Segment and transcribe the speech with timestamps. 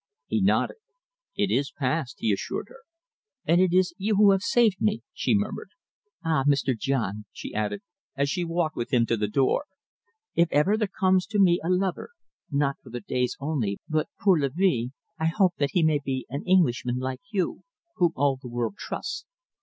[0.25, 0.77] He nodded.
[1.35, 2.79] "It is past," he assured her.
[3.45, 5.69] "And it is you who have saved me," she murmured.
[6.25, 6.75] "Ah, Mr.
[6.75, 7.83] John," she added,
[8.17, 9.65] as she walked with him to the door,
[10.33, 12.09] "if ever there comes to me a lover,
[12.49, 14.87] not for the days only but pour la vie,
[15.19, 17.61] I hope that he may be an Englishman like you,
[17.97, 19.25] whom all the world trusts."